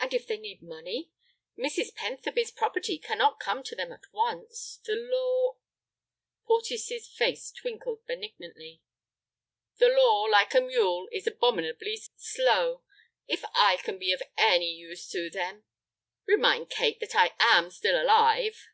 [0.00, 1.10] "And if they need money?
[1.58, 1.94] Mrs.
[1.94, 4.80] Pentherby's property cannot come to them at once.
[4.86, 5.58] The law—"
[6.46, 8.80] Porteus's face twinkled benignantly.
[9.76, 12.82] "The law, like a mule, is abominably slow.
[13.26, 18.70] If I can be of any use to them—remind Kate that I am still alive."